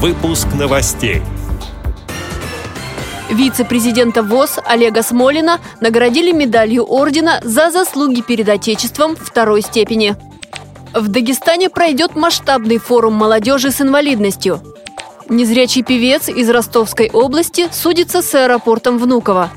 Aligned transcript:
Выпуск 0.00 0.46
новостей. 0.56 1.22
Вице-президента 3.30 4.22
ВОЗ 4.22 4.60
Олега 4.64 5.02
Смолина 5.02 5.58
наградили 5.80 6.30
медалью 6.30 6.84
ордена 6.84 7.40
за 7.42 7.72
заслуги 7.72 8.20
перед 8.20 8.48
Отечеством 8.48 9.16
второй 9.16 9.60
степени. 9.60 10.14
В 10.94 11.08
Дагестане 11.08 11.68
пройдет 11.68 12.14
масштабный 12.14 12.78
форум 12.78 13.14
молодежи 13.14 13.72
с 13.72 13.80
инвалидностью. 13.80 14.62
Незрячий 15.28 15.82
певец 15.82 16.28
из 16.28 16.48
Ростовской 16.48 17.10
области 17.12 17.66
судится 17.72 18.22
с 18.22 18.32
аэропортом 18.36 18.98
Внуково. 18.98 19.50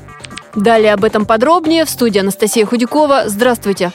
Далее 0.56 0.92
об 0.92 1.04
этом 1.04 1.24
подробнее 1.24 1.84
в 1.84 1.88
студии 1.88 2.18
Анастасия 2.18 2.66
Худякова. 2.66 3.28
Здравствуйте! 3.28 3.92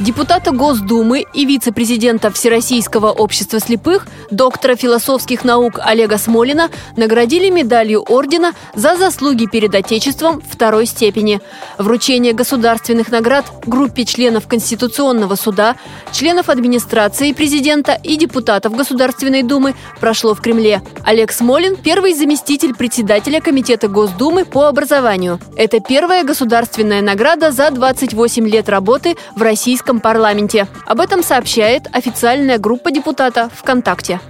Депутата 0.00 0.52
Госдумы 0.52 1.24
и 1.34 1.44
вице-президента 1.44 2.30
Всероссийского 2.30 3.10
общества 3.10 3.58
слепых, 3.58 4.06
доктора 4.30 4.76
философских 4.76 5.42
наук 5.42 5.80
Олега 5.82 6.18
Смолина 6.18 6.70
наградили 6.96 7.50
медалью 7.50 8.04
ордена 8.08 8.52
за 8.76 8.96
заслуги 8.96 9.46
перед 9.46 9.74
Отечеством 9.74 10.40
второй 10.40 10.86
степени. 10.86 11.40
Вручение 11.78 12.32
государственных 12.32 13.10
наград 13.10 13.46
группе 13.66 14.04
членов 14.04 14.46
Конституционного 14.46 15.34
суда, 15.34 15.74
членов 16.12 16.48
администрации 16.48 17.32
президента 17.32 17.98
и 18.00 18.14
депутатов 18.14 18.76
Государственной 18.76 19.42
Думы 19.42 19.74
прошло 19.98 20.36
в 20.36 20.40
Кремле. 20.40 20.80
Олег 21.02 21.32
Смолин– 21.32 21.74
первый 21.82 22.14
заместитель 22.14 22.72
председателя 22.72 23.40
Комитета 23.40 23.88
Госдумы 23.88 24.44
по 24.44 24.68
образованию. 24.68 25.40
Это 25.56 25.80
первая 25.80 26.22
государственная 26.22 27.02
награда 27.02 27.50
за 27.50 27.72
28 27.72 28.48
лет 28.48 28.68
работы 28.68 29.16
в 29.34 29.42
российском 29.42 29.87
российском 29.88 30.00
парламенте. 30.00 30.66
Об 30.86 31.00
этом 31.00 31.22
сообщает 31.22 31.86
официальная 31.92 32.58
группа 32.58 32.90
депутата 32.90 33.48
ВКонтакте. 33.54 34.20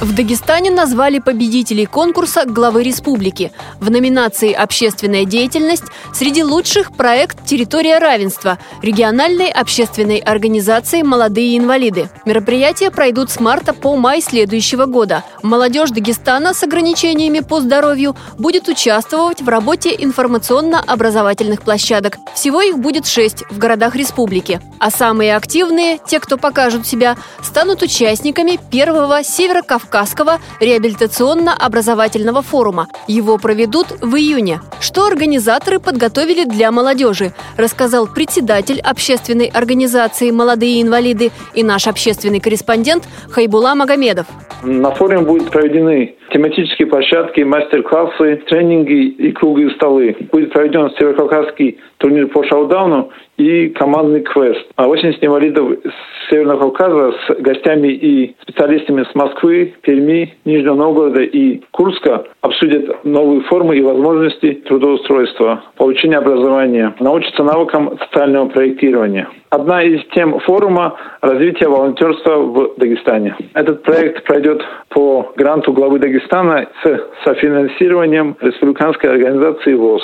В 0.00 0.14
Дагестане 0.14 0.70
назвали 0.70 1.18
победителей 1.18 1.84
конкурса 1.84 2.44
главы 2.46 2.84
республики. 2.84 3.50
В 3.80 3.90
номинации 3.90 4.52
«Общественная 4.52 5.24
деятельность» 5.24 5.82
среди 6.14 6.44
лучших 6.44 6.92
проект 6.92 7.44
«Территория 7.44 7.98
равенства» 7.98 8.58
региональной 8.80 9.50
общественной 9.50 10.18
организации 10.18 11.02
«Молодые 11.02 11.58
инвалиды». 11.58 12.10
Мероприятия 12.24 12.92
пройдут 12.92 13.30
с 13.30 13.40
марта 13.40 13.74
по 13.74 13.96
май 13.96 14.22
следующего 14.22 14.84
года. 14.84 15.24
Молодежь 15.42 15.90
Дагестана 15.90 16.54
с 16.54 16.62
ограничениями 16.62 17.40
по 17.40 17.60
здоровью 17.60 18.14
будет 18.38 18.68
участвовать 18.68 19.42
в 19.42 19.48
работе 19.48 19.96
информационно-образовательных 19.98 21.62
площадок. 21.62 22.18
Всего 22.36 22.62
их 22.62 22.78
будет 22.78 23.08
шесть 23.08 23.42
в 23.50 23.58
городах 23.58 23.96
республики. 23.96 24.60
А 24.78 24.92
самые 24.92 25.34
активные, 25.34 25.98
те, 26.06 26.20
кто 26.20 26.36
покажут 26.36 26.86
себя, 26.86 27.16
станут 27.42 27.82
участниками 27.82 28.60
первого 28.70 29.24
Северо-Кавказского 29.24 29.87
Кавказского 29.88 30.38
реабилитационно-образовательного 30.60 32.42
форума. 32.42 32.88
Его 33.06 33.38
проведут 33.38 33.86
в 34.02 34.14
июне. 34.16 34.60
Что 34.80 35.06
организаторы 35.06 35.80
подготовили 35.80 36.44
для 36.44 36.70
молодежи, 36.70 37.32
рассказал 37.56 38.06
председатель 38.06 38.80
общественной 38.80 39.46
организации 39.46 40.30
«Молодые 40.30 40.82
инвалиды» 40.82 41.30
и 41.54 41.62
наш 41.62 41.86
общественный 41.86 42.40
корреспондент 42.40 43.08
Хайбула 43.30 43.74
Магомедов. 43.74 44.26
На 44.62 44.90
форуме 44.90 45.24
будут 45.24 45.50
проведены 45.50 46.16
тематические 46.32 46.88
площадки, 46.88 47.40
мастер-классы, 47.40 48.42
тренинги 48.48 49.08
и 49.08 49.32
круглые 49.32 49.70
столы. 49.70 50.16
Будет 50.30 50.52
проведен 50.52 50.90
Северокавказский 50.98 51.78
турнир 51.98 52.28
по 52.28 52.44
шоу-дауну 52.44 53.10
и 53.38 53.68
командный 53.70 54.20
квест. 54.20 54.66
А 54.76 54.86
80 54.86 55.24
инвалидов 55.24 55.72
с 55.84 56.30
Северного 56.30 56.70
Кавказа 56.70 57.12
с 57.12 57.40
гостями 57.40 57.88
и 57.88 58.36
специалистами 58.42 59.04
с 59.10 59.14
Москвы, 59.14 59.74
Перми, 59.82 60.34
Нижнего 60.44 60.74
Новгорода 60.74 61.22
и 61.22 61.62
Курска 61.70 62.24
обсудят 62.42 63.04
новые 63.04 63.40
формы 63.42 63.78
и 63.78 63.82
возможности 63.82 64.52
трудоустройства, 64.66 65.62
получения 65.76 66.18
образования, 66.18 66.94
научатся 67.00 67.42
навыкам 67.44 67.98
социального 67.98 68.48
проектирования. 68.48 69.28
Одна 69.50 69.82
из 69.82 70.04
тем 70.14 70.38
форума– 70.40 70.98
развитие 71.22 71.70
волонтерства 71.70 72.36
в 72.36 72.74
Дагестане. 72.76 73.34
Этот 73.54 73.82
проект 73.82 74.24
пройдет 74.24 74.62
по 74.90 75.32
гранту 75.36 75.72
главы 75.72 75.98
Дагестана 75.98 76.68
с 76.82 77.00
софинансированием 77.24 78.36
республиканской 78.42 79.10
организации 79.10 79.72
ВОЗ. 79.72 80.02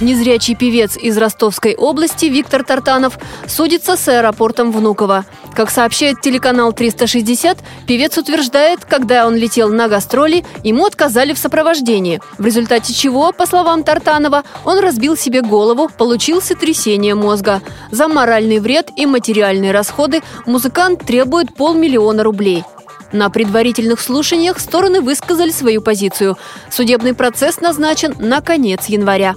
Незрячий 0.00 0.56
певец 0.56 0.96
из 0.96 1.16
Ростовской 1.16 1.76
области 1.76 2.26
Виктор 2.26 2.64
Тартанов 2.64 3.18
судится 3.46 3.96
с 3.96 4.08
аэропортом 4.08 4.72
Внуково. 4.72 5.24
Как 5.54 5.70
сообщает 5.70 6.20
телеканал 6.20 6.72
360, 6.72 7.58
певец 7.86 8.18
утверждает, 8.18 8.84
когда 8.84 9.24
он 9.26 9.36
летел 9.36 9.68
на 9.68 9.86
гастроли, 9.86 10.44
ему 10.64 10.84
отказали 10.84 11.32
в 11.32 11.38
сопровождении, 11.38 12.20
в 12.38 12.44
результате 12.44 12.92
чего, 12.92 13.30
по 13.32 13.46
словам 13.46 13.84
Тартанова, 13.84 14.42
он 14.64 14.80
разбил 14.80 15.16
себе 15.16 15.42
голову, 15.42 15.88
получил 15.96 16.42
сотрясение 16.42 17.14
мозга. 17.14 17.62
За 17.92 18.08
моральный 18.08 18.58
вред 18.58 18.90
и 18.96 19.06
материальные 19.06 19.70
расходы 19.70 20.22
музыкант 20.44 21.04
требует 21.06 21.54
полмиллиона 21.54 22.24
рублей. 22.24 22.64
На 23.12 23.30
предварительных 23.30 24.00
слушаниях 24.00 24.58
стороны 24.58 25.00
высказали 25.00 25.52
свою 25.52 25.80
позицию. 25.82 26.36
Судебный 26.68 27.14
процесс 27.14 27.60
назначен 27.60 28.12
на 28.18 28.40
конец 28.40 28.86
января. 28.86 29.36